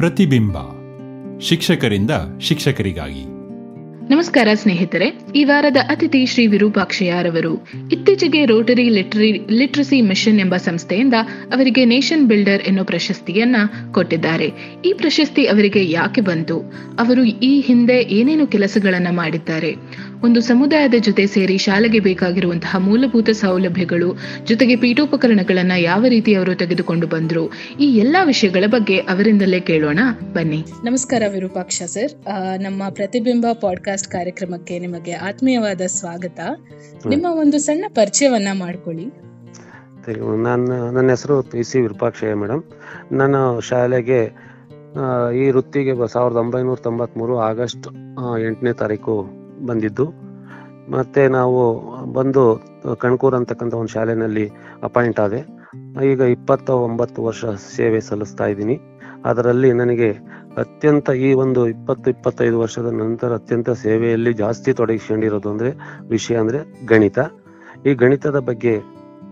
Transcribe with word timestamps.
ಪ್ರತಿಬಿಂಬ. 0.00 0.56
ಶಿಕ್ಷಕರಿಂದ 1.40 2.10
ಶಿಕ್ಷಕರಿಗಾಗಿ. 2.40 3.40
ನಮಸ್ಕಾರ 4.14 4.48
ಸ್ನೇಹಿತರೆ, 4.54 5.18
ಈ 5.36 5.44
ವಾರದ 5.44 5.76
ಅತಿಥಿ 5.76 6.26
ಶ್ರೀ 6.26 6.46
ವಿರೂಪಾಕ್ಷಯ್ಯರವರು 6.46 7.66
ಇತ್ತೀಚೆಗೆ 7.92 8.46
ರೋಟರಿ 8.46 8.88
ಲಿಟ್ರಿ 8.88 9.32
ಲಿಟ್ರಸಿ 9.50 10.02
ಮಿಷನ್ 10.02 10.40
ಎಂಬ 10.40 10.56
ಸಂಸ್ಥೆಯಿಂದ 10.56 11.14
ಅವರಿಗೆ 11.54 11.84
ನೇಷನ್ 11.84 12.28
ಬಿಲ್ಡರ್ 12.28 12.62
ಎನ್ನುವ 12.62 12.84
ಪ್ರಶಸ್ತಿಯನ್ನ 12.84 13.56
ಕೊಟ್ಟಿದ್ದಾರೆ. 13.92 14.52
ಈ 14.84 14.92
ಪ್ರಶಸ್ತಿ 14.92 15.46
ಅವರಿಗೆ 15.46 15.90
ಯಾಕೆ 15.90 16.20
ಬಂತು? 16.20 16.58
ಅವರು 16.98 17.24
ಈ 17.24 17.60
ಹಿಂದೆ 17.60 17.96
ಏನೇನು 18.02 18.46
ಕೆಲಸಗಳನ್ನ 18.46 19.08
ಮಾಡಿದ್ದಾರೆ? 19.10 19.76
ಒಂದು 20.24 20.40
ಸಮುದಾಯದ 20.40 20.94
ಜೊತೆ 20.98 21.26
ಸೇರಿ 21.26 21.58
ಶಾಲೆಗೆ 21.58 22.00
ಬೇಕಾಗಿರುವಂತಹ 22.00 22.76
ಮೂಲಭೂತ 22.78 23.30
ಸೌಲಭ್ಯಗಳು 23.30 24.18
ಜೊತೆಗೆ 24.44 24.76
ಪೀಠೋಪಕರಣಗಳನ್ನ 24.76 25.72
ಯಾವ 25.78 26.04
ರೀತಿ 26.04 26.34
ಅವರು 26.34 26.54
ತೆಗೆದುಕೊಂಡು 26.54 27.06
ಬಂದ್ರು? 27.06 27.52
ಈ 27.80 27.96
ಎಲ್ಲಾ 27.96 28.22
ವಿಷಯಗಳ 28.22 28.64
ಬಗ್ಗೆ 28.66 28.96
ಅವರಿಂದಲೇ 28.98 29.60
ಕೇಳೋಣ. 29.60 29.98
ಬನ್ನಿ. 30.32 30.64
ನಮಸ್ಕಾರ 30.84 31.22
ವಿರೂಪಾಕ್ಷ 31.32 31.82
ಸರ್. 31.82 32.12
ನಮ್ಮ 32.60 32.88
ಪ್ರತಿಬಿಂಬ 32.88 33.46
ಪಾಡ್ಕಾಸ್ಟ್ 33.60 34.08
ಕಾರ್ಯಕ್ರಮಕ್ಕೆ 34.08 34.78
ನಿಮಗೆ 34.78 35.12
ಆತ್ಮೀಯವಾದ 35.12 35.80
ಸ್ವಾಗತ. 35.86 36.40
ನಿಮ್ಮ 37.08 37.26
ಒಂದು 37.30 37.58
ಸಣ್ಣ 37.58 37.84
ಪರಿಚಯವನ್ನ 37.88 38.48
ಮಾಡ್ಕೊಳ್ಳಿ. 38.52 39.06
ನಾನು 40.42 40.92
ನನ್ನ 40.92 41.10
ಹೆಸರು 41.10 41.42
ಪಿ 41.42 41.62
ಸಿ 41.62 41.80
ವಿರೂಪಾಕ್ಷಯ್ಯ 41.80 42.34
ಮೇಡಮ್ 42.34 42.62
ನಾನು 43.12 43.60
ಶಾಲೆಗೆ 43.60 44.50
ಈ 45.46 45.50
ವೃತ್ತಿಗೆ 45.50 46.12
ಸಾವಿರದ 46.12 46.36
ಒಂಬೈನೂರ 46.36 46.76
ತೊಂಬತ್ಮೂರು 46.76 47.38
ಆಗಸ್ಟ್ 47.38 47.88
ಎಂಟನೇ 48.46 48.72
ತಾರೀಕು 48.72 49.39
ಬಂದಿದ್ದು. 49.66 50.06
ಮತ್ತೆ 50.90 51.28
ನಾವು 51.28 51.58
ಬಂದು 52.12 52.42
ಕಣ್ಕೂರ್ 52.98 53.34
ಅಂತಕ್ಕಂಥ 53.34 53.74
ಒಂದು 53.74 53.92
ಶಾಲೆಯಲ್ಲಿ 53.92 54.46
ಅಪಾಯಿಂಟ್ 54.82 55.20
ಆದೆ. 55.20 55.40
ಈಗ 56.04 56.20
ಇಪ್ಪತ್ತ 56.20 56.70
ಒಂಬತ್ತು 56.70 57.24
ವರ್ಷ 57.24 57.44
ಸೇವೆ 57.76 58.00
ಸಲ್ಲಿಸ್ತಾ 58.00 58.46
ಇದ್ದೀನಿ. 58.46 58.76
ಅದರಲ್ಲಿ 59.24 59.72
ನನಗೆ 59.72 60.10
ಅತ್ಯಂತ 60.56 61.10
ಈ 61.10 61.32
ಒಂದು 61.32 61.68
ಇಪ್ಪತ್ತು, 61.68 62.10
ಇಪ್ಪತ್ತೈದು 62.10 62.58
ವರ್ಷದ 62.60 62.86
ನಂತರ 62.86 63.34
ಅತ್ಯಂತ 63.34 63.70
ಸೇವೆಯಲ್ಲಿ 63.70 64.32
ಜಾಸ್ತಿ 64.32 64.72
ತೊಡಗಿಸ್ಕೊಂಡಿರೋದು 64.72 65.50
ಅಂದರೆ 65.50 65.70
ವಿಷಯ 66.08 66.36
ಅಂದ್ರೆ 66.36 66.60
ಗಣಿತ. 66.86 67.18
ಈ 67.86 67.94
ಗಣಿತದ 67.94 68.38
ಬಗ್ಗೆ 68.38 68.74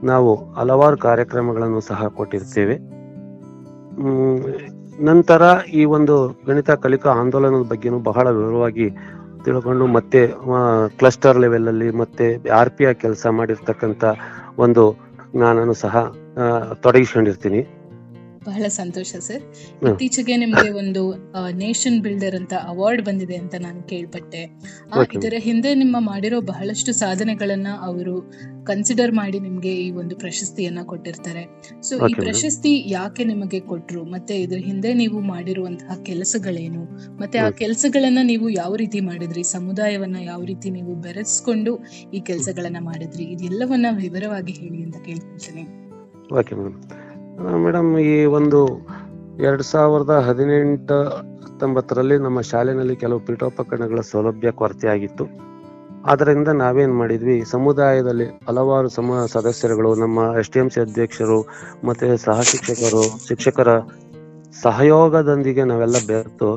ನಾವು 0.05 0.53
ಹಲವಾರು 0.53 0.97
ಕಾರ್ಯಕ್ರಮಗಳನ್ನು 0.97 1.81
ಸಹ 1.81 2.07
ಕೊಟ್ಟಿರ್ತೇವೆ. 2.09 2.77
ನಂತರ 5.01 5.43
ಈ 5.73 5.85
ಒಂದು 5.85 6.15
ಗಣಿತ 6.47 6.71
ಕಲಿಕಾ 6.71 7.11
ಆಂದೋಲನದ 7.11 7.69
ಬಗ್ಗೆನೂ 7.69 7.99
ಬಹಳ 7.99 8.31
ವಿವರವಾಗಿ 8.31 8.87
ತಿಳ್ಕೊಂಡು 9.49 9.87
ಮತ್ತೆ 9.97 10.21
ಕ್ಲಸ್ಟರ್ 11.01 11.43
ಲೆವೆಲ್ 11.45 11.69
ಅಲ್ಲಿ 11.73 11.91
ಮತ್ತೆ 12.03 12.27
ಆರ್ 12.61 12.73
ಪಿ 12.77 12.85
ಆರ್ 12.87 12.99
ಕೆಲಸ 13.05 13.27
ಮಾಡಿರ್ತಕ್ಕಂತ 13.39 14.05
ಒಂದು 14.65 14.85
ನಾನು 15.43 15.75
ಸಹ 15.83 15.95
ತೊಡಗಿಸ್ಕೊಂಡಿರ್ತೀನಿ. 16.85 17.61
ಬಹಳ 18.45 18.69
ಸಂತೋಷ 18.69 19.17
ಸರ್. 19.17 19.43
ಇತ್ತೀಚೆಗೆ 19.89 20.37
ನಿಮಗೆ 20.37 20.71
ಒಂದು 20.71 21.15
ನೇಷನ್ 21.53 22.03
ಬಿಲ್ಡರ್ 22.03 22.35
ಅಂತ 22.35 22.53
ಅವಾರ್ಡ್ 22.55 23.03
ಬಂದಿದೆ 23.03 23.37
ಅಂತ 23.37 23.55
ನಾನು 23.61 23.83
ಕೇಳ್ಪಟ್ಟೆ. 23.83 24.61
ಇದರ 25.15 25.35
ಹಿಂದೆ 25.39 25.75
ನಿಮ್ಮ 25.75 25.97
ಮಾಡಿರೋ 25.99 26.41
ಬಹಳಷ್ಟು 26.41 26.93
ಸಾಧನೆಗಳನ್ನ 26.93 27.67
ಅವರು 27.81 28.33
ಕನ್ಸಿಡರ್ 28.65 29.13
ಮಾಡಿ 29.13 29.41
ನಿಮ್ಗೆ 29.41 29.77
ಈ 29.77 29.91
ಒಂದು 29.91 30.17
ಪ್ರಶಸ್ತಿಯನ್ನ 30.17 30.79
ಕೊಟ್ಟಿರ್ತಾರೆ. 30.83 31.47
ಸೊ 31.83 32.09
ಈ 32.09 32.15
ಪ್ರಶಸ್ತಿ 32.15 32.85
ಯಾಕೆ 32.87 33.25
ನಿಮಗೆ 33.25 33.61
ಕೊಟ್ರು? 33.61 34.05
ಮತ್ತೆ 34.05 34.41
ಇದ್ರ 34.41 34.57
ಹಿಂದೆ 34.57 34.95
ನೀವು 34.95 35.21
ಮಾಡಿರುವಂತಹ 35.21 36.03
ಕೆಲಸಗಳೇನು? 36.03 36.85
ಮತ್ತೆ 37.17 37.39
ಆ. 37.39 37.51
ಕೆಲಸಗಳನ್ನ 37.51 38.19
ನೀವು 38.23 38.49
ಯಾವ 38.49 38.75
ರೀತಿ 38.75 39.01
ಮಾಡಿದ್ರಿ? 39.01 39.43
ಸಮುದಾಯವನ್ನ 39.43 40.17
ಯಾವ 40.21 40.45
ರೀತಿ 40.45 40.71
ನೀವು 40.71 40.95
ಬೆರೆಸ್ಕೊಂಡು 40.95 41.79
ಈ 42.15 42.21
ಕೆಲಸಗಳನ್ನ 42.21 42.77
ಮಾಡಿದ್ರಿ? 42.81 43.25
ಇದೆಲ್ಲವನ್ನ 43.25 43.87
ವಿವರವಾಗಿ 43.91 44.53
ಹೇಳಿ 44.53 44.83
ಅಂತ 44.83 44.97
ಕೇಳ್ತೀನಿ 44.97 45.89
ಓಕೆ 46.39 47.08
ಮೇಡಮ್, 47.65 47.91
ಈ 48.13 48.25
ಒಂದು 48.39 48.61
ಎರಡ್ 49.47 49.63
ಸಾವಿರದ 49.63 50.15
ಹದಿನೆಂಟು 50.29 50.97
ಹತ್ತೊಂಬತ್ತರಲ್ಲಿ 51.45 52.17
ನಮ್ಮ 52.19 52.41
ಶಾಲೆಯಲ್ಲಿ 52.41 52.97
ಕೆಲವು 52.97 53.21
ಪೀಠೋಪಕರಣಗಳ 53.21 54.01
ಸೌಲಭ್ಯ 54.01 54.51
ಕೊರತೆ 54.51 54.89
ಆಗಿತ್ತು 54.89 55.25
ಆದ್ದರಿಂದ 56.05 56.49
ನಾವೇನ್ 56.49 56.95
ಮಾಡಿದ್ವಿ 56.95 57.37
ಸಮುದಾಯದಲ್ಲಿ 57.51 58.27
ಹಲವಾರು 58.49 58.89
ಸಮ 58.89 59.27
ಸದಸ್ಯರುಗಳು, 59.27 59.95
ನಮ್ಮ 59.95 60.19
ಎಸ್ 60.41 60.51
ಟಿ 60.51 60.59
ಎಂ 60.61 60.69
ಸಿ 60.71 60.81
ಅಧ್ಯಕ್ಷರು 60.81 61.39
ಮತ್ತೆ 61.85 62.17
ಸಹ 62.17 62.37
ಶಿಕ್ಷಕರು, 62.41 63.05
ಶಿಕ್ಷಕರ 63.29 63.69
ಸಹಯೋಗದೊಂದಿಗೆ 64.63 65.65
ನಾವೆಲ್ಲ 65.65 65.97
ಬೆರೆತು 66.07 66.51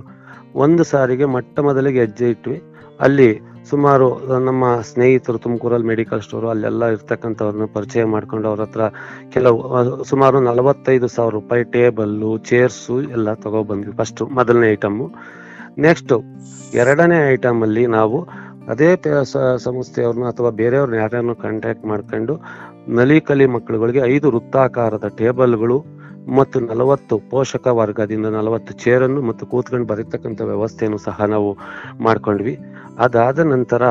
ಒಂದು 0.55 0.83
ಸಾರಿಗೆ 0.83 1.25
ಮೊಟ್ಟ 1.25 1.59
ಮೊದಲಿಗೆ 1.59 1.99
ಹೆಜ್ಜೆ 1.99 2.29
ಇಟ್ವಿ. 2.29 2.57
ಅಲ್ಲಿ 2.99 3.29
ಸುಮಾರು 3.69 4.07
ನಮ್ಮ 4.39 4.81
ಸ್ನೇಹಿತರು 4.81 5.37
ತುಮಕೂರಲ್ಲಿ 5.37 5.87
ಮೆಡಿಕಲ್ 5.87 6.21
ಸ್ಟೋರ್ 6.21 6.45
ಅಲ್ಲೆಲ್ಲ 6.45 6.85
ಇರ್ತಕ್ಕಂಥವ್ರನ್ನ 6.85 7.65
ಪರಿಚಯ 7.73 8.03
ಮಾಡ್ಕೊಂಡು 8.03 8.47
ಅವ್ರ 8.47 8.61
ಹತ್ರ 8.61 8.81
ಕೆಲವು 9.29 9.59
ಸುಮಾರು 10.03 10.39
ನಲವತ್ತೈದು 10.39 11.07
ಸಾವಿರ 11.07 11.33
ರೂಪಾಯಿ 11.33 11.63
ಟೇಬಲ್ಲು 11.63 12.37
ಚೇರ್ಸು 12.37 13.01
ಎಲ್ಲ 13.01 13.33
ತಗೊಬಂದ್ವಿ 13.33 13.91
ಫಸ್ಟ್ 13.91 14.23
ಮೊದಲನೇ 14.29 14.69
ಐಟಮ್ಮು 14.71 15.07
ನೆಕ್ಸ್ಟ್ 15.77 16.13
ಎರಡನೇ 16.75 17.29
ಐಟಮಲ್ಲಿ 17.29 17.87
ನಾವು 17.87 18.19
ಅದೇ 18.67 18.89
ಸಂಸ್ಥೆಯವ್ರನ್ನ 19.57 20.27
ಅಥವಾ 20.29 20.49
ಬೇರೆಯವ್ರನ್ನ 20.49 20.95
ಯಾರ್ಯಾರನ್ನು 20.95 21.35
ಕಾಂಟ್ಯಾಕ್ಟ್ 21.35 21.85
ಮಾಡ್ಕೊಂಡು 21.85 22.33
ನಲಿಕಲಿ 22.87 23.45
ಮಕ್ಕಳುಗಳಿಗೆ 23.45 24.01
ಐದು 24.05 24.31
ವೃತ್ತಾಕಾರದ 24.31 25.07
ಟೇಬಲ್ಗಳು 25.17 26.00
ಮತ್ತು 26.29 26.59
ನಲವತ್ತು 26.59 27.19
ಪೋಷಕ 27.29 27.67
ವರ್ಗದಿಂದ 27.67 28.25
ನಲವತ್ತು 28.25 28.73
ಚೇರನ್ನು 28.73 29.21
ಮತ್ತು 29.21 29.45
ಕೂತ್ಕೊಂಡು 29.45 29.87
ಬರೀತಕ್ಕಂಥ 29.87 30.41
ವ್ಯವಸ್ಥೆಯನ್ನು 30.41 30.97
ಸಹ 30.97 31.25
ನಾವು 31.25 31.57
ಮಾಡ್ಕೊಂಡ್ವಿ. 31.99 32.57
ಅದಾದ 32.97 33.39
ನಂತರ 33.39 33.83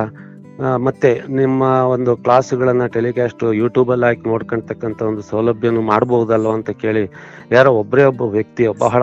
ಮತ್ತೆ 0.76 1.22
ನಿಮ್ಮ 1.28 1.62
ಒಂದು 1.62 2.16
ಕ್ಲಾಸ್ಗಳನ್ನ 2.16 2.86
ಟೆಲಿಕಾಸ್ಟ್, 2.86 3.44
ಯೂಟ್ಯೂಬಲ್ಲಿ 3.52 4.06
ಹಾಕಿ 4.06 4.28
ನೋಡ್ಕೊಂತಕ್ಕಂಥ 4.28 5.02
ಒಂದು 5.02 5.22
ಸೌಲಭ್ಯನೂ 5.22 5.80
ಮಾಡಬಹುದಲ್ವ 5.80 6.50
ಅಂತ 6.50 6.70
ಕೇಳಿ 6.70 7.10
ಯಾರೋ 7.52 7.70
ಒಬ್ಬರೇ 7.72 8.04
ಒಬ್ಬ 8.04 8.22
ವ್ಯಕ್ತಿ, 8.22 8.66
ಬಹಳ 8.66 9.02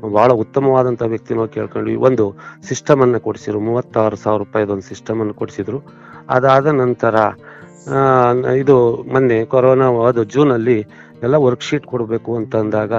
ಬಹಳ 0.00 0.32
ಉತ್ತಮವಾದಂಥ 0.32 1.02
ವ್ಯಕ್ತಿನೋ 1.02 1.46
ಕೇಳ್ಕೊಂಡ್ವಿ. 1.46 1.96
ಒಂದು 1.96 2.36
ಸಿಸ್ಟಮನ್ನು 2.68 3.20
ಕೊಡಿಸಿದ್ರು, 3.20 3.60
ಮೂವತ್ತಾರು 3.60 4.16
ಸಾವಿರ 4.16 4.38
ರೂಪಾಯಿದೊಂದು 4.38 4.72
ಒಂದು 4.72 4.88
ಸಿಸ್ಟಮ್ 4.88 5.20
ಅನ್ನು 5.20 5.34
ಕೊಡಿಸಿದ್ರು. 5.34 5.80
ಅದಾದ 6.28 6.66
ನಂತರ 6.66 7.16
ಇದು 8.62 8.76
ಮೊನ್ನೆ 9.12 9.38
ಕೊರೋನಾ, 9.52 9.88
ಅದು 10.10 10.22
ಜೂನ್ 10.34 10.52
ಅಲ್ಲಿ 10.52 10.78
ಎಲ್ಲ 11.26 11.36
ವರ್ಕ್ಶೀಟ್ 11.46 11.86
ಕೊಡಬೇಕು 11.92 12.30
ಅಂತ 12.36 12.54
ಅಂದಾಗ 12.56 12.94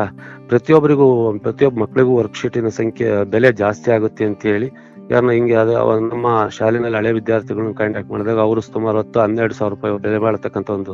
ಪ್ರತಿಯೊಬ್ಬರಿಗೂ, 0.48 1.08
ಪ್ರತಿಯೊಬ್ಬ 1.46 1.78
ಮಕ್ಕಳಿಗೂ 1.84 2.14
ವರ್ಕ್ಶೀಟಿನ 2.22 2.70
ಸಂಖ್ಯೆ 2.80 3.10
ಬೆಲೆ 3.34 3.50
ಜಾಸ್ತಿ 3.64 3.90
ಆಗುತ್ತೆ 3.98 4.24
ಅಂತ 4.30 4.42
ಹೇಳಿ 4.52 4.70
ಯಾರನ್ನ 5.12 5.32
ಹಿಂಗೆ 5.32 5.56
ಅದು 5.62 5.74
ನಮ್ಮ 6.10 6.28
ಶಾಲೆನಲ್ಲಿ 6.58 6.98
ಹಳೆ 6.98 7.12
ವಿದ್ಯಾರ್ಥಿಗಳನ್ನ 7.12 7.72
ಕಾಂಟ್ಯಾಕ್ಟ್ 7.80 8.12
ಮಾಡಿದಾಗ 8.12 8.40
ಅವರು 8.48 8.62
ಸುಮಾರು 8.68 8.98
ಹತ್ತು, 9.00 9.20
ಹನ್ನೆರಡು 9.20 9.56
ಸಾವಿರ 9.60 9.72
ರೂಪಾಯಿ 9.76 9.94
ಬೆಲೆ 10.06 10.20
ಬಾಳತಕ್ಕಂಥ 10.26 10.70
ಒಂದು 10.70 10.94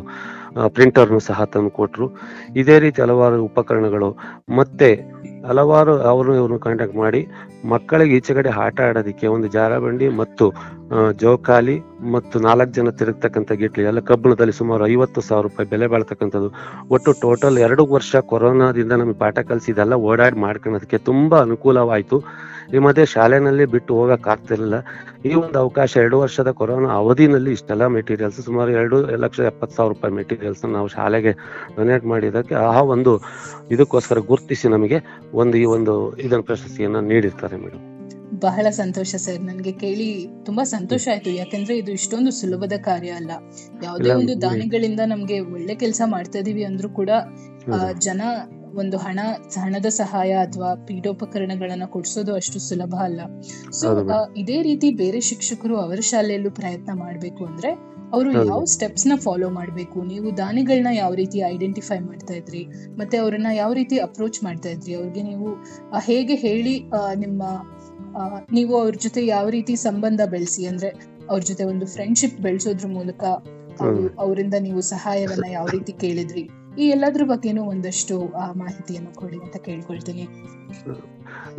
ಪ್ರಿಂಟರ್ನು 0.75 1.19
ಸಹ 1.29 1.45
ತಂದು 1.53 1.71
ಕೊಟ್ಟರು 1.79 2.07
ಇದೇ 2.55 2.77
ರೀತಿ 2.85 2.99
ಹಲವಾರು 3.01 3.39
ಉಪಕರಣಗಳು. 3.49 4.09
ಮತ್ತೆ 4.59 4.89
ಹಲವಾರು 5.47 5.93
ಅವರು 6.11 6.31
ಇವ್ರನ್ನ 6.39 6.57
ಕಾಂಟ್ಯಾಕ್ಟ್ 6.65 6.97
ಮಾಡಿ 7.03 7.21
ಮಕ್ಕಳಿಗೆ 7.73 8.13
ಈಚೆ 8.17 8.33
ಕಡೆ 8.37 8.49
ಆಟ 8.65 8.77
ಆಡೋದಕ್ಕೆ 8.87 9.27
ಒಂದು 9.35 9.47
ಜಾರಬಂಡಿ 9.55 10.07
ಮತ್ತು 10.21 10.45
ಜೋಕಾಲಿ 11.23 11.75
ಮತ್ತು 12.15 12.35
ನಾಲ್ಕು 12.47 12.71
ಜನ 12.77 12.89
ತಿರುಗ್ತಕ್ಕಂಥ 12.99 13.51
ಗಿಟ್ಲಿ, 13.61 13.83
ಎಲ್ಲ 13.91 14.01
ಕಬ್ಬಣದಲ್ಲಿ 14.09 14.55
ಸುಮಾರು 14.61 14.83
ಐವತ್ತು 14.93 15.21
ಸಾವಿರ 15.27 15.43
ರೂಪಾಯಿ 15.47 15.69
ಬೆಲೆ 15.73 15.87
ಬಾಳ್ತಕ್ಕಂಥದ್ದು. 15.93 16.49
ಒಟ್ಟು 16.95 17.11
ಟೋಟಲ್ 17.23 17.57
ಎರಡು 17.67 17.85
ವರ್ಷ 17.95 18.15
ಕೊರೋನಾದಿಂದ 18.31 18.93
ನಮಗೆ 19.01 19.17
ಪಾಠ 19.23 19.37
ಕಲಿಸಿದೆಲ್ಲ 19.51 19.95
ಓಡಾಡಿ 20.09 20.39
ಮಾಡ್ಕೊಳ್ಳೋದಕ್ಕೆ 20.45 20.99
ತುಂಬಾ 21.09 21.39
ಅನುಕೂಲವಾಯಿತು. 21.47 22.19
ಈ 22.73 22.79
ಮಧ್ಯೆ 22.79 23.05
ಶಾಲೆನಲ್ಲಿ 23.05 23.65
ಬಿಟ್ಟು 23.65 23.95
ಹೋಗಕ್ 23.95 24.27
ಆಗ್ತಿರ್ಲಿಲ್ಲ 24.27 24.77
ಈ 25.25 25.33
ಒಂದು 25.33 25.59
ಅವಕಾಶ 25.59 25.97
ಎರಡು 25.97 26.19
ವರ್ಷದ 26.19 26.51
ಕೊರೋನಾ 26.51 26.89
ಅವಧಿನಲ್ಲಿ 26.93 27.51
ಇಷ್ಟೆಲ್ಲ 27.51 27.87
ಮೆಟೀರಿಯಲ್ಸ್ 27.87 28.41
ಸುಮಾರು 28.41 28.71
ಎರಡು 28.71 28.99
ಲಕ್ಷ 29.15 29.39
ಎಪ್ಪತ್ತು 29.39 29.75
ಸಾವಿರ 29.75 29.93
ರೂಪಾಯಿ 29.93 30.13
ಮೆಟೀರಿಯಲ್ಸ್ 30.13 30.65
ನಾವು 30.67 30.87
ಶಾಲೆಗೆ 30.87 31.33
ಡೊನೇಟ್ 31.75 32.05
ಮಾಡಿದ್ದಕ್ಕೆ 32.05 32.55
ಆ 32.69 32.81
ಒಂದು 32.87 33.13
ಇದಕ್ಕೋಸ್ಕರ 33.71 34.19
ಗುರುತಿಸಿ 34.19 34.67
ನಮಗೆ 34.67 34.99
ಒಂದು 35.33 35.57
ಈ 35.57 35.65
ಒಂದು 35.65 35.95
ಇದನ್ನ 36.17 36.41
ಪ್ರಶಸ್ತಿಯನ್ನ 36.41 36.99
ನೀಡಿರ್ತಾರೆ 37.11 37.57
ಮೇಡಮ್. 37.57 37.83
ಬಹಳ 38.41 38.67
ಸಂತೋಷ 38.69 39.15
ಸರ್ 39.15 39.41
ನನಗೆ 39.41 39.71
ಕೇಳಿ 39.71 40.07
ತುಂಬಾ 40.45 40.63
ಸಂತೋಷ 40.63 41.07
ಆಯ್ತು. 41.11 41.29
ಯಾಕಂದ್ರೆ 41.29 41.77
ಇದು 41.77 41.91
ಇಷ್ಟೊಂದು 41.91 42.31
ಸುಲಭದ 42.31 42.73
ಕಾರ್ಯ 42.81 43.09
ಅಲ್ಲ. 43.11 43.31
ಯಾವುದೇ 43.83 44.09
ಒಂದು. 44.09 44.41
ದಾನಿಗಳಿಂದ 44.41 44.99
ನಮ್ಗೆ 45.05 45.39
ಒಳ್ಳೆ 45.39 45.75
ಕೆಲಸ 45.75 46.01
ಮಾಡ್ತಾ 46.05 46.39
ಇದೀವಿ 46.39 46.63
ಅಂದ್ರೂ 46.63 46.89
ಕೂಡ 46.89 47.09
ಜನ 47.99 48.21
ಒಂದು 48.77 48.97
ಹಣ 48.97 49.19
ಹಣದ 49.61 49.85
ಸಹಾಯ 49.85 50.31
ಅಥವಾ 50.31 50.75
ಪೀಠೋಪಕರಣಗಳನ್ನ 50.87 51.85
ಕೊಡ್ಸೋದು 51.85 52.35
ಅಷ್ಟು 52.35 52.59
ಸುಲಭ 52.59 52.95
ಅಲ್ಲ. 53.03 53.21
ಸೊ 53.71 53.87
ಇದೇ 54.37 54.61
ರೀತಿ 54.61 54.91
ಬೇರೆ 54.91 55.21
ಶಿಕ್ಷಕರು 55.21 55.77
ಅವರ 55.77 55.99
ಶಾಲೆಯಲ್ಲೂ 55.99 56.51
ಪ್ರಯತ್ನ 56.51 56.89
ಮಾಡ್ಬೇಕು 56.93 57.45
ಅಂದ್ರೆ 57.45 57.71
ಅವರು. 58.13 58.31
ಯಾವ 58.45 58.63
ಸ್ಟೆಪ್ಸ್ನ 58.65 59.13
ಫಾಲೋ 59.15 59.49
ಮಾಡ್ಬೇಕು? 59.49 60.03
ನೀವು 60.03 60.37
ದಾನಿಗಳನ್ನ 60.37 60.87
ಯಾವ 60.93 61.13
ರೀತಿ 61.13 61.37
ಐಡೆಂಟಿಫೈ 61.39 61.99
ಮಾಡ್ತಾ 61.99 62.33
ಇದ್ರಿ? 62.33 62.61
ಮತ್ತೆ 62.97 63.17
ಅವ್ರನ್ನ 63.17 63.47
ಯಾವ 63.53 63.73
ರೀತಿ 63.73 63.97
ಅಪ್ರೋಚ್ 63.97 64.43
ಮಾಡ್ತಾ 64.43 64.69
ಇದ್ರಿ? 64.69 64.93
ಅವ್ರಿಗೆ 64.93 65.23
ನೀವು 65.23 65.47
ಹೇಗೆ 65.99 66.35
ಹೇಳಿ 66.35 66.75
ನಿಮ್ಮ 67.15 67.43
ನೀವು 68.51 68.73
ಅವ್ರ 68.81 68.95
ಜೊತೆ 69.01 69.25
ಯಾವ 69.25 69.49
ರೀತಿ 69.49 69.75
ಸಂಬಂಧ 69.75 70.21
ಬೆಳೆಸಿ 70.25 70.65
ಅಂದ್ರೆ 70.65 70.89
ಅವ್ರ 71.29 71.41
ಜೊತೆ 71.41 71.63
ಒಂದು 71.63 71.85
ಫ್ರೆಂಡ್ಶಿಪ್ 71.85 72.39
ಬೆಳೆಸೋದ್ರ 72.39 72.87
ಮೂಲಕ 72.87 73.23
ಅವರಿಂದ 74.19 74.53
ನೀವು 74.59 74.81
ಸಹಾಯವನ್ನ 74.81 75.45
ಯಾವ 75.51 75.65
ರೀತಿ 75.65 75.93
ಕೇಳಿದ್ರಿ? 75.93 76.43
ಈ 76.79 76.85
ಎಲ್ಲದ್ರ 76.89 77.23
ಬಗ್ಗೆನೂ 77.23 77.63
ಒಂದಷ್ಟು 77.63 78.15
ಮಾಹಿತಿಯನ್ನು 78.57 79.11
ಕೊಡಿ 79.15 79.37
ಅಂತ 79.37 79.57
ಕೇಳ್ಕೊಳ್ತೀನಿ. 79.57 80.25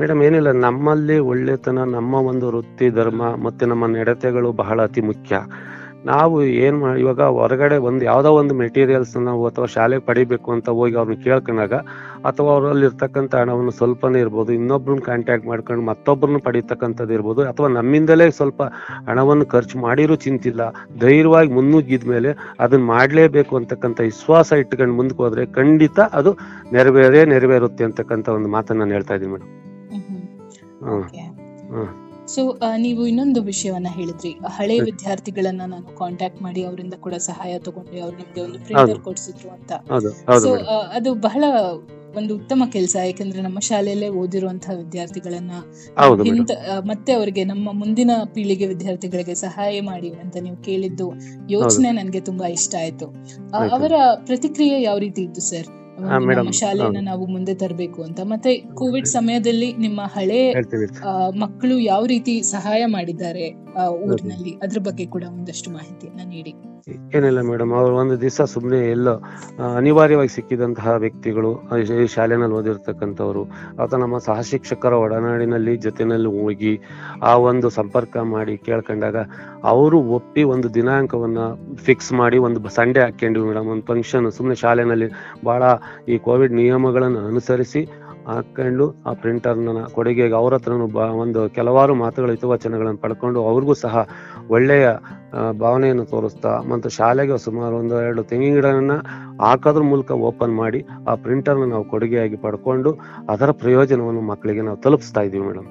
ಮೇಡಮ್, 0.01 0.23
ಏನಿಲ್ಲ, 0.23 0.51
ನಮ್ಮಲ್ಲಿ 0.51 1.19
ಒಳ್ಳೆತನ, 1.19 1.79
ನಮ್ಮ 1.85 2.15
ಒಂದು 2.15 2.47
ವೃತ್ತಿ, 2.49 2.91
ಧರ್ಮ, 2.91 3.23
ಮತ್ತೆ 3.45 3.67
ನಮ್ಮ 3.67 3.87
ನಡತೆಗಳು 3.87 4.53
ಬಹಳ 4.53 4.83
ಅತಿ 4.83 5.01
ಮುಖ್ಯ. 5.01 5.41
ನಾವು 6.07 6.35
ಏನ್ 6.61 6.77
ಮಾಡಿ 6.79 6.99
ಇವಾಗ 7.03 7.23
ಹೊರಗಡೆ 7.37 7.77
ಒಂದು 7.87 8.03
ಯಾವ್ದೋ 8.05 8.31
ಒಂದು 8.39 8.55
ಮೆಟೀರಿಯಲ್ಸ್ 8.59 9.15
ನಾವು 9.25 9.43
ಅಥವಾ 9.49 9.67
ಶಾಲೆಗೆ 9.73 10.05
ಪಡಿಬೇಕು 10.07 10.49
ಅಂತ 10.55 10.69
ಹೋಗಿ 10.77 10.97
ಅವ್ರನ್ನ 10.97 11.17
ಕೇಳ್ಕೊಂಡಾಗ 11.25 11.75
ಅಥವಾ 12.25 12.51
ಅವರಲ್ಲಿ 12.53 12.87
ಇರ್ತಕ್ಕಂಥ 12.87 13.33
ಹಣವನ್ನು 13.43 13.73
ಸ್ವಲ್ಪನೇ 13.73 14.21
ಇರ್ಬೋದು 14.21 14.53
ಇನ್ನೊಬ್ರನ್ನ 14.53 15.05
ಕಾಂಟ್ಯಾಕ್ಟ್ 15.07 15.47
ಮಾಡ್ಕೊಂಡು 15.47 15.85
ಮತ್ತೊಬ್ಬರನ್ನ 15.85 16.41
ಪಡೀತಕ್ಕಂಥದ್ದು 16.47 17.15
ಇರ್ಬೋದು 17.15 17.43
ಅಥವಾ 17.49 17.69
ನಮ್ಮಿಂದಲೇ 17.77 18.29
ಸ್ವಲ್ಪ 18.37 18.61
ಹಣವನ್ನು 19.09 19.47
ಖರ್ಚು 19.47 19.79
ಮಾಡಿರೂ 19.79 20.17
ಚಿಂತಿಲ್ಲ 20.25 20.63
ಧೈರ್ಯವಾಗಿ 21.01 21.53
ಮುನ್ನುಗ್ಗಿದ್ಮೇಲೆ 21.53 22.33
ಅದನ್ನ 22.61 22.85
ಮಾಡಲೇಬೇಕು 22.93 23.55
ಅಂತಕ್ಕಂಥ 23.57 24.01
ವಿಶ್ವಾಸ 24.09 24.53
ಇಟ್ಟುಕೊಂಡು 24.63 24.97
ಮುಂದಕ್ಕೆ 24.97 25.23
ಹೋದ್ರೆ 25.23 25.45
ಖಂಡಿತ 25.55 25.85
ಅದು 26.15 26.33
ನೆರವೇರೇ 26.73 27.23
ನೆರವೇರುತ್ತೆ 27.33 27.85
ಅಂತಕ್ಕಂಥ 27.85 28.29
ಒಂದು 28.37 28.51
ಮಾತನ್ನ 28.51 28.81
ನಾನು 28.81 28.93
ಹೇಳ್ತಾ 28.93 29.15
ಇದ್ದೀನಿ 29.15 29.33
ಮೇಡಮ್. 29.35 29.53
ಹ್ಮ್ 30.83 31.05
ಹ್ಮ್. 31.73 31.93
ಸೊ 32.27 32.41
ನೀವು 32.77 33.07
ಇನ್ನೊಂದು 33.07 33.43
ವಿಷಯವನ್ನ 33.43 33.87
ಹೇಳಿದ್ರಿ. 33.91 34.31
ಹಳೆ 34.49 34.81
ವಿದ್ಯಾರ್ಥಿಗಳನ್ನ 34.81 35.63
ನಾನು 35.67 35.97
ಕಾಂಟ್ಯಾಕ್ಟ್ 35.97 36.43
ಮಾಡಿ 36.43 36.65
ಅವರಿಂದ 36.65 36.95
ಕೂಡ 36.95 37.15
ಸಹಾಯ 37.15 37.59
ತಗೊಂಡು 37.59 38.03
ಅವ್ರು 38.03 38.17
ನಿಮ್ಗೆ 38.17 38.41
ಒಂದು 38.41 38.59
ಪ್ರಿಂಟರ್ 38.59 39.01
ಕೊಡಿಸಿದ್ರು 39.01 39.51
ಅಂತ. 39.51 39.73
ಸೊ 40.39 40.51
ಅದು 40.93 41.15
ಬಹಳ 41.15 41.45
ಒಂದು 42.17 42.37
ಉತ್ತಮ 42.37 42.63
ಕೆಲಸ. 42.73 42.97
ಯಾಕಂದ್ರೆ 43.05 43.43
ನಮ್ಮ 43.43 43.59
ಶಾಲೆಯಲ್ಲೇ 43.59 44.09
ಓದಿರುವಂತಹ 44.09 44.75
ವಿದ್ಯಾರ್ಥಿಗಳನ್ನ 44.77 45.51
ಮತ್ತೆ 46.85 47.13
ಅವರಿಗೆ 47.13 47.45
ನಮ್ಮ 47.45 47.73
ಮುಂದಿನ 47.73 48.11
ಪೀಳಿಗೆ 48.35 48.67
ವಿದ್ಯಾರ್ಥಿಗಳಿಗೆ 48.67 49.35
ಸಹಾಯ 49.35 49.81
ಮಾಡಿ 49.81 50.11
ಅಂತ 50.11 50.37
ನೀವು 50.37 50.57
ಕೇಳಿದ್ದು 50.57 51.13
ಯೋಚನೆ 51.51 51.91
ನನ್ಗೆ 51.91 52.21
ತುಂಬಾ 52.21 52.47
ಇಷ್ಟ 52.49 52.75
ಆಯ್ತು. 52.81 53.09
ಆಯ್ತು. 53.09 53.75
ಅವರ 53.77 53.93
ಪ್ರತಿಕ್ರಿಯೆ 54.25 54.83
ಯಾವ 54.83 54.99
ರೀತಿ 54.99 55.23
ಇತ್ತು 55.23 55.41
ಸರ್? 55.41 55.69
ಶಾಲೆಯನ್ನ 56.53 57.01
ನಾವು 57.03 57.27
ಮುಂದೆ 57.27 57.55
ತರಬೇಕು 57.55 58.03
ಅಂತ. 58.03 58.21
ಮತ್ತೆ 58.25 58.53
ಕೋವಿಡ್ 58.75 59.07
ಸಮಯದಲ್ಲಿ 59.07 59.73
ನಿಮ್ಮ 59.77 60.01
ಹಳೆ 60.15 60.41
ಮಕ್ಕಳು 61.39 61.79
ಯಾವ 61.79 62.05
ರೀತಿ 62.07 62.43
ಸಹಾಯ 62.43 62.87
ಮಾಡಿದ್ದಾರೆ? 62.87 63.47
ಊರಿನಲ್ಲಿ. 64.05 64.53
ಅದ್ರ 64.63 64.79
ಬಗ್ಗೆ 64.79 65.07
ಕೂಡ 65.07 65.25
ಒಂದಷ್ಟು 65.29 65.71
ಮಾಹಿತಿಯನ್ನ 65.71 66.21
ನೀಡಿ. 66.29 66.53
ಏನಿಲ್ಲ 67.17 67.41
ಮೇಡಮ್ 67.41 67.73
ಅವರು 67.73 67.95
ಒಂದು 67.97 68.21
ದಿವಸ 68.21 68.41
ಸುಮ್ಮನೆ 68.43 68.91
ಎಲ್ಲ 68.91 69.09
ಅನಿವಾರ್ಯವಾಗಿ 69.77 70.29
ಸಿಕ್ಕಿದಂತಹ 70.29 70.89
ವ್ಯಕ್ತಿಗಳು 70.95 71.51
ಶಾಲೆನಲ್ಲಿ 72.07 72.57
ಓದಿರ್ತಕ್ಕಂಥವ್ರು 72.57 73.43
ಅಥವಾ 73.79 73.99
ನಮ್ಮ 73.99 74.19
ಸಹ 74.19 74.41
ಶಿಕ್ಷಕರ 74.41 74.93
ಒಡನಾಡಿನಲ್ಲಿ 74.93 75.77
ಜೊತೆನಲ್ಲಿ 75.77 76.27
ಹೋಗಿ 76.39 76.73
ಆ 77.23 77.37
ಒಂದು 77.37 77.71
ಸಂಪರ್ಕ 77.71 78.17
ಮಾಡಿ 78.17 78.57
ಕೇಳ್ಕೊಂಡಾಗ 78.57 79.17
ಅವರು 79.65 80.01
ಒಪ್ಪಿ 80.11 80.43
ಒಂದು 80.45 80.75
ದಿನಾಂಕವನ್ನ 80.75 81.39
ಫಿಕ್ಸ್ 81.77 82.13
ಮಾಡಿ 82.13 82.39
ಒಂದು 82.39 82.69
ಸಂಡೇ 82.69 83.01
ಹಾಕ್ಕೊಂಡ್ವಿ 83.01 83.47
ಮೇಡಮ್ 83.47 83.67
ಒಂದು 83.67 83.87
ಫಂಕ್ಷನ್ 83.87 84.33
ಸುಮ್ಮನೆ 84.33 84.55
ಶಾಲೆನಲ್ಲಿ 84.55 85.09
ಬಹಳ 85.45 85.63
ಈ 86.09 86.19
ಕೋವಿಡ್ 86.19 86.53
ನಿಯಮಗಳನ್ನು 86.53 87.27
ಅನುಸರಿಸಿ 87.27 87.83
ಹಾಕೊಂಡು 88.27 89.03
ಆ 89.07 89.13
ಪ್ರಿಂಟರ್ನ 89.13 89.85
ಕೊಡುಗೆಗೆ 89.93 90.35
ಅವ್ರ 90.35 90.55
ಹತ್ರನೂ 90.55 90.87
ಬ 90.87 90.97
ಒಂದು 90.97 91.51
ಕೆಲವಾರು 91.51 91.95
ಮಾತುಗಳ 91.95 92.31
ಹಿತವಚನಗಳನ್ನು 92.31 92.99
ಪಡ್ಕೊಂಡು 92.99 93.41
ಅವ್ರಿಗೂ 93.45 93.75
ಸಹ 93.75 94.09
ಒಳ್ಳೆಯ 94.51 94.87
ಭಾವನೆಯನ್ನು 95.59 96.05
ತೋರಿಸ್ತಾ 96.05 96.61
ಮತ್ತು 96.69 96.89
ಶಾಲೆಗೆ 96.89 97.39
ಸುಮಾರು 97.39 97.77
ಒಂದು 97.77 98.03
ಎರಡು 98.03 98.23
ತೆಂಗಿನ 98.23 98.55
ಗಿಡನ 98.55 98.97
ಹಾಕೋದ್ರ 99.41 99.83
ಮೂಲಕ 99.83 100.11
ಓಪನ್ 100.11 100.57
ಮಾಡಿ 100.57 100.85
ಆ 101.09 101.15
ಪ್ರಿಂಟರ್ನ 101.15 101.65
ನಾವು 101.65 101.85
ಕೊಡುಗೆಯಾಗಿ 101.85 102.37
ಪಡ್ಕೊಂಡು 102.37 102.93
ಅದರ 103.29 103.51
ಪ್ರಯೋಜನವನ್ನು 103.51 104.21
ಮಕ್ಕಳಿಗೆ 104.21 104.61
ನಾವು 104.61 104.77
ತಲುಪಿಸ್ತಾ 104.77 105.21
ಇದೀವಿ 105.21 105.47
ಮೇಡಮ್. 105.47 105.69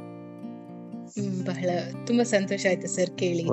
ಬಹಳ 1.45 1.69
ತುಂಬಾ 2.07 2.23
ಸಂತೋಷ 2.23 2.65
ಆಯ್ತು 2.69 2.87
ಸರ್ 2.87 3.09
ಕೇಳಿ. 3.17 3.43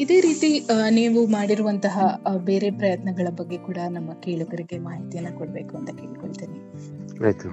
ಇದೇ 0.00 0.20
ರೀತಿ 0.20 0.68
ನೀವು 0.90 1.26
ಮಾಡಿರುವಂತಹ 1.26 1.96
ಬೇರೆ 2.44 2.70
ಪ್ರಯತ್ನಗಳ 2.70 3.28
ಬಗ್ಗೆ 3.38 3.58
ಕೂಡ 3.58 3.76
ನಮ್ಮ 3.90 4.12
ಕೇಳುಗರಿಗೆ 4.12 4.78
ಮಾಹಿತಿಯನ್ನ 4.78 5.38
ಕೊಡ್ಬೇಕು 5.38 5.76
ಅಂತ 5.76 5.90
ಕೇಳ್ಕೊಳ್ತೇನೆ. 5.90 6.58
ಆಯ್ತು. 7.26 7.50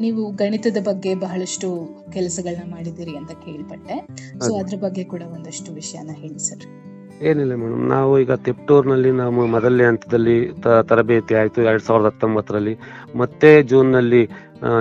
ನೀವು 0.00 0.30
ಗಣಿತದ 0.30 0.76
ಬಗ್ಗೆ 0.82 1.14
ಬಹಳಷ್ಟು 1.14 1.68
ಕೆಲಸಗಳನ್ನ 2.12 2.70
ಮಾಡಿದಿರಿ 2.70 3.16
ಅಂತ 3.16 3.30
ಕೇಳ್ಪಟ್ಟೆ. 3.30 4.06
ಸೊ. 4.40 4.58
ಅದ್ರ 4.58 4.76
ಬಗ್ಗೆ 4.76 5.04
ಕೂಡ 5.04 5.22
ಒಂದಷ್ಟು 5.22 5.72
ವಿಷಯನ 5.72 6.10
ಹೇಳಿ 6.14 6.38
ಸರ್. 6.38 6.64
ಏನಿಲ್ಲ 7.22 7.54
ಮೇಡಮ್ 7.54 7.88
ನಾವು 7.88 8.20
ಈಗ 8.20 8.32
ತಿಪ್ಟೂರ್ನಲ್ಲಿ 8.32 9.10
ನಾವು 9.10 9.46
ಮೊದಲನೇ 9.46 9.84
ಹಂತದಲ್ಲಿ 9.84 10.52
ತರಬೇತಿ 10.88 11.34
ಆಯಿತು 11.34 11.62
ಎರಡ್ 11.62 11.82
ಸಾವಿರದ 11.82 12.06
ಹತ್ತೊಂಬತ್ತರಲ್ಲಿ. 12.06 12.78
ಮತ್ತೆ 13.16 13.62
ಜೂನ್ನಲ್ಲಿ 13.62 14.22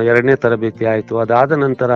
ಎರಡನೇ 0.04 0.36
ತರಬೇತಿ 0.36 0.86
ಆಯಿತು. 0.86 1.18
ಅದಾದ 1.18 1.52
ನಂತರ 1.52 1.92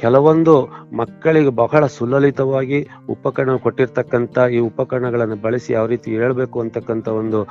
ಕೆಲವೊಂದು 0.00 0.68
ಮಕ್ಕಳಿಗೆ 0.96 1.48
ಬಹಳ 1.48 1.86
ಸುಲಲಿತವಾಗಿ 1.86 2.88
ಉಪಕರಣ 3.08 3.56
ಕೊಟ್ಟಿರ್ತಕ್ಕಂಥ 3.56 4.38
ಈ 4.38 4.58
ಉಪಕರಣಗಳನ್ನು 4.58 5.36
ಬಳಸಿ 5.36 5.72
ಯಾವ 5.72 5.86
ರೀತಿ 5.86 6.10
ಹೇಳ್ಬೇಕು 6.10 6.60
ಅಂತಕ್ಕಂಥ 6.60 7.08
ಒಂದು 7.08 7.48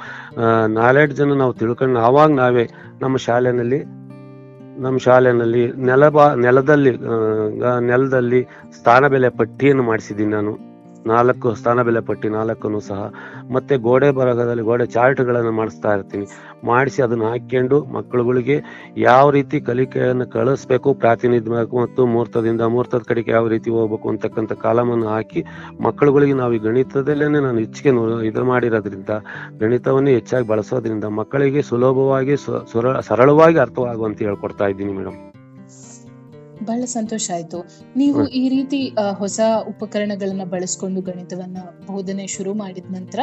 ನಾಲೆಡ್ಜನ್ನು 0.68 1.36
ನಾವು 1.36 1.54
ತಿಳ್ಕೊಂಡು 1.54 2.00
ಆವಾಗ 2.00 2.32
ನಾವೇ 2.32 2.70
ನಮ್ಮ 3.02 3.18
ಶಾಲೆನಲ್ಲಿ 3.18 4.00
ನಮ್ಮ 4.81 4.98
ಶಾಲೆನಲ್ಲಿ 4.98 5.72
ನೆಲಬಾ 5.81 6.36
ನೆಲದಲ್ಲಿ 6.36 6.92
ಆ, 7.66 7.80
ನೆಲದಲ್ಲಿ 7.80 8.42
ಸ್ಥಾನ 8.72 9.07
ಬೆಲೆ 9.07 9.30
ಪಟ್ಟಿಯನ್ನು 9.30 9.83
ಮಾಡಿಸಿದ್ದೀನಿ 9.83 10.31
ನಾನು. 10.31 10.54
ನಾಲ್ಕು 11.06 11.48
ಸ್ಥಾನ 11.59 11.81
ಬೆಲೆ 11.88 12.01
ಪಟ್ಟಿ, 12.07 12.30
ನಾಲ್ಕನ್ನು 12.36 12.80
ಸಹ. 12.89 13.00
ಮತ್ತೆ 13.56 13.75
ಗೋಡೆ 13.86 14.09
ಬರಗದಲ್ಲಿ, 14.19 14.63
ಗೋಡೆ 14.69 14.86
ಚಾರ್ಟ್ಗಳನ್ನು 14.95 15.51
ಮಾಡಿಸ್ತಾ 15.59 15.92
ಇರ್ತೀನಿ. 15.98 16.25
ಮಾಡಿಸಿ 16.69 17.01
ಅದನ್ನು 17.06 17.25
ಹಾಕೊಂಡು 17.31 17.77
ಮಕ್ಕಳುಗಳಿಗೆ 17.95 18.57
ಯಾವ 18.98 19.25
ರೀತಿ 19.38 19.59
ಕಲಿಕೆಯನ್ನು 19.69 20.27
ಕಳಿಸ್ಬೇಕು 20.36 20.94
ಪ್ರಾತಿನಿಧ್ಯ 21.03 21.51
ಮತ್ತು 21.81 22.06
ಮುಹೂರ್ತದಿಂದ 22.13 22.62
ಮುಹೂರ್ತದ 22.74 23.03
ಕಡೆಗೆ 23.12 23.31
ಯಾವ 23.38 23.48
ರೀತಿ 23.56 23.71
ಹೋಗ್ಬೇಕು 23.77 24.09
ಅಂತಕ್ಕಂಥ 24.13 24.53
ಕಾಲಮನ್ನು 24.68 25.09
ಹಾಕಿ 25.15 25.44
ಮಕ್ಕಳುಗಳಿಗೆ 25.88 26.38
ನಾವು 26.42 26.53
ಈ 26.59 26.62
ಗಣಿತದಲ್ಲೇ 26.68 27.27
ನಾನು 27.39 27.57
ಹೆಚ್ಚಿಗೆ 27.65 27.94
ಇದು 28.30 28.45
ಮಾಡಿರೋದ್ರಿಂದ, 28.51 29.12
ಗಣಿತವನ್ನು 29.63 30.13
ಹೆಚ್ಚಾಗಿ 30.19 30.48
ಬಳಸೋದ್ರಿಂದ 30.53 31.06
ಮಕ್ಕಳಿಗೆ 31.19 31.63
ಸುಲಭವಾಗಿ 31.71 32.38
ಸರಳವಾಗಿ 33.09 33.59
ಅರ್ಥವಾಗುವಂತೆ 33.68 34.25
ಹೇಳ್ಕೊಡ್ತಾ 34.30 34.68
ಇದ್ದೀನಿ 34.68 34.94
ಮೇಡಮ್. 34.94 35.31
ಬಹಳ 36.66 36.86
ಸಂತೋಷ 36.86 37.31
ಆಯ್ತು. 37.34 37.66
ನೀವು 37.96 38.28
ಈ 38.28 38.50
ರೀತಿ 38.50 38.96
ಹೊಸ 39.18 39.40
ಉಪಕರಣಗಳನ್ನ 39.68 40.44
ಬಳಸ್ಕೊಂಡು 40.44 41.02
ಗಣಿತವನ್ನ 41.02 41.58
ಬೋಧನೆ 41.88 42.28
ಶುರು 42.28 42.54
ಮಾಡಿದ 42.54 42.86
ನಂತರ 42.90 43.19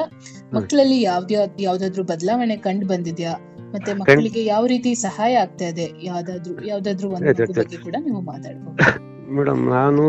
ಮಕ್ಕಳಲ್ಲಿ 0.55 1.03
ಯಾವ್ದ್ಯಾವ್ 1.03 1.61
ಯಾವ್ದಾದ್ರು 1.61 2.05
ಬದಲಾವಣೆ 2.05 2.57
ಕಂಡು 2.57 2.87
ಬಂದಿದ್ಯಾ? 2.87 3.35
ಮತ್ತೆ 3.73 3.93
ಮಕ್ಕಳಿಗೆ 3.93 4.45
ಯಾವ 4.45 4.67
ರೀತಿ 4.67 4.95
ಸಹಾಯ 4.95 5.35
ಆಗ್ತಾ 5.35 5.65
ಇದೆ? 5.65 5.91
ಯಾವ್ದಾದ್ರು 6.03 6.67
ಯಾವ್ದಾದ್ರು 6.67 7.11
ಒಂದು 7.11 7.55
ಬಗ್ಗೆ 7.55 7.77
ಕೂಡ 7.77 7.97
ನೀವು 8.01 8.21
ಮಾತಾಡ್ಬೋದು. 8.21 9.08
ಮೇಡಮ್ 9.37 9.63
ನಾನು 9.77 10.03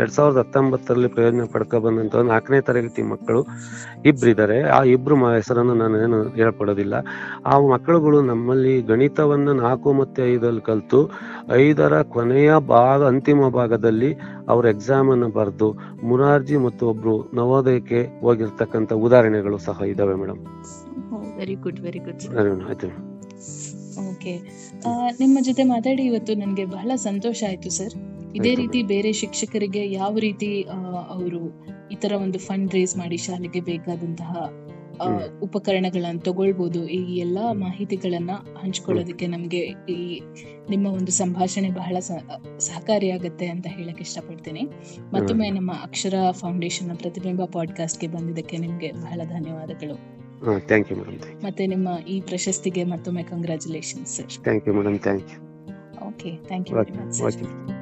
ಎರಡ್ 0.00 0.12
ಸಾವಿರದ 0.16 0.38
ಹತ್ತೊಂಬತ್ತರಲ್ಲಿ 0.42 1.08
ಪ್ರಯೋಜನ 1.14 1.44
ಪಡ್ಕೊ 1.54 1.78
ಬಂದಂತ 1.84 2.22
ನಾಲ್ಕನೇ 2.30 2.58
ತರಗತಿ 2.68 3.02
ಮಕ್ಕಳು 3.12 3.40
ಇಬ್ರಿದ್ದಾರೆ. 4.10 4.58
ಆ 4.76 4.78
ಇಬ್ರು 4.94 5.16
ಹೆಸರನ್ನು 5.38 5.74
ನಾನು 5.82 5.96
ಏನು 6.04 6.18
ಹೇಳ್ಕೊಡೋದಿಲ್ಲ. 6.38 6.94
ಆ 7.52 7.54
ಮಕ್ಕಳುಗಳು 7.72 8.18
ನಮ್ಮಲ್ಲಿ 8.30 8.74
ಗಣಿತವನ್ನು 8.90 9.54
ನಾಲ್ಕು 9.64 9.92
ಮತ್ತೆ 10.00 10.22
ಐದಲ್ಲಿ 10.34 10.62
ಕಲಿತು 10.68 11.00
ಐದರ 11.64 11.94
ಕೊನೆಯ 12.14 12.52
ಭಾಗ 12.74 13.00
ಅಂತಿಮ 13.12 13.48
ಭಾಗದಲ್ಲಿ 13.58 14.10
ಅವ್ರ 14.54 14.64
ಎಕ್ಸಾಮ್ 14.74 15.10
ಅನ್ನು 15.14 15.28
ಬರೆದು 15.38 15.68
ಮುರಾರ್ಜಿ 16.10 16.56
ಮತ್ತು 16.66 16.84
ಒಬ್ರು 16.92 17.16
ನವೋದಯಕ್ಕೆ 17.40 18.02
ಹೋಗಿರ್ತಕ್ಕಂಥ 18.24 18.92
ಉದಾಹರಣೆಗಳು 19.06 19.58
ಸಹ 19.68 19.88
ಇದಾವೆ 19.94 20.16
madam. 20.22 20.42
Very 21.38 21.56
good 21.66 21.80
very 21.86 22.02
good 22.06 22.24
ಆಯ್ತು. 22.70 22.90
ಓಕೆ 24.10 24.34
ನಿಮ್ಮ 25.22 25.38
ಜೊತೆ 25.48 25.62
ಮಾತಾಡಿ 25.74 26.02
ಇವತ್ತು 26.10 26.34
ನನಗೆ 26.42 26.64
ಬಹಳ 26.76 26.92
ಸಂತೋಷ 27.08 27.40
ಆಯ್ತು 27.48 27.70
ಸರ್. 27.78 27.94
ಇದೇ 28.34 28.54
ರೀತಿ 28.54 28.82
ಬೇರೆ 28.82 29.12
ಶಿಕ್ಷಕರಿಗೆ 29.12 29.92
ಯಾವ 29.92 30.18
ರೀತಿ 30.18 30.62
ಅವರು 31.08 31.40
ಈ 31.88 31.96
ತರ 31.96 32.12
ಒಂದು 32.12 32.38
ಫಂಡ್ 32.38 32.74
ರೇಸ್ 32.74 32.96
ಮಾಡಿ 32.96 33.16
ಶಾಲೆಗೆ 33.16 33.60
ಬೇಕಾದಂತಹ. 33.60 34.32
ಉಪಕರಣಗಳನ್ನ 35.42 36.18
ತಗೊಳ್ಬೋದು. 36.18 36.88
ಈ 36.88 37.16
ಎಲ್ಲಾ 37.18 37.52
ಮಾಹಿತಿಗಳನ್ನ 37.52 38.30
ಹಂಚ್ಕೊಳ್ಳೋದಕ್ಕೆ 38.62 39.26
ನಮ್ಗೆ 39.26 39.58
ಈ 39.88 40.20
ನಿಮ್ಮ 40.70 40.86
ಒಂದು 40.86 41.12
ಸಂಭಾಷಣೆ 41.12 41.70
ಬಹಳ 41.70 41.98
ಸಹಕಾರಿಯಾಗತ್ತೆ 42.58 43.46
ಅಂತ 43.46 43.66
ಹೇಳಕ್ 43.66 44.00
ಇಷ್ಟಪಡ್ತೀನಿ. 44.00 44.62
ಮತ್ತೊಮ್ಮೆ 45.12 45.50
ನಮ್ಮ 45.50 45.72
ಅಕ್ಷರ 45.82 46.14
ಫೌಂಡೇಶನ್ 46.30 46.96
ಪ್ರತಿಬಿಂಬ 46.96 47.44
ಪಾಡ್ಕಾಸ್ಟ್ಗೆ 47.44 48.06
ಬಂದಿದ್ದಕ್ಕೆ 48.06 48.56
ನಿಮ್ಗೆ 48.56 48.92
ಬಹಳ 48.92 49.20
ಧನ್ಯವಾದಗಳು. 49.24 49.96
ಮತ್ತೆ 51.44 51.66
ನಿಮ್ಮ 51.66 51.88
ಈ 52.08 52.20
ಪ್ರಶಸ್ತಿಗೆ 52.20 52.84
ಮತ್ತೊಮ್ಮೆ 52.84 53.22
congratulation 53.22 54.06
sir 54.06 54.42
thank 54.42 54.68
you 54.68 54.74
madam 54.74 54.98
thank 54.98 55.30
you 55.32 55.40
okay 56.08 56.36
thank 56.46 56.70
you 56.70 56.76
very 56.76 56.98
much 56.98 57.73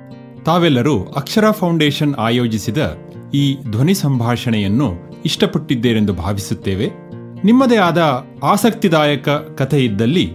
ತಾವೆಲ್ಲರೂ 0.45 1.05
ಅಕ್ಷರ 1.05 1.51
ಫೌಂಡೇಶನ್ 1.51 2.15
ಆಯೋಜಿಸಿದ 2.15 2.97
ಈ 3.35 3.57
ಧ್ವನಿ 3.71 3.95
ಸಂಭಾಷಣೆಯನ್ನು 3.95 4.95
ಇಷ್ಟಪಟ್ಟಿದ್ದೇರೆಂದು 5.25 6.15
ಭಾವಿಸುತ್ತೇವೆ. 6.15 6.91
ನಿಮ್ಮದೇ 7.45 7.77
ಆದ 7.77 8.27
ಆಸಕ್ತಿದಾಯಕ 8.43 9.29
ಕಥೆ 9.29 9.85
ಇದ್ದಲ್ಲಿ 9.85 10.33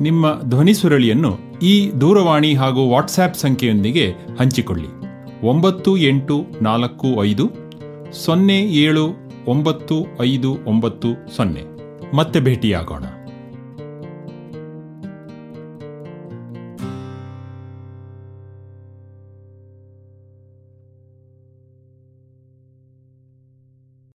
ನಿಮ್ಮ 0.00 0.40
ಧ್ವನಿ 0.44 0.74
ಸುರಳಿಯನ್ನು 0.74 1.38
ಈ 1.62 1.90
ದೂರವಾಣಿ 2.00 2.54
ಹಾಗೂ 2.54 2.90
ವಾಟ್ಸ್ಆ್ಯಪ್ 2.90 3.36
ಸಂಖ್ಯೆಯೊಂದಿಗೆ 3.36 4.14
ಹಂಚಿಕೊಳ್ಳಿ. 4.40 4.88
ಒಂಬತ್ತು 5.46 5.96
ಎಂಟು 5.96 6.46
ನಾಲ್ಕು 6.62 7.24
ಐದು 7.24 7.50
ಸೊನ್ನೆ 8.12 8.58
ಏಳು 8.60 9.06
ಒಂಬತ್ತು 9.46 10.06
ಐದು 10.22 10.58
ಒಂಬತ್ತು 10.66 11.36
ಸೊನ್ನೆ. 11.36 11.62
ಮತ್ತೆ 12.16 12.40
ಭೇಟಿಯಾಗೋಣ. 12.40 13.04